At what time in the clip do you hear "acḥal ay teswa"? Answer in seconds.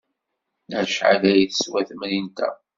0.79-1.81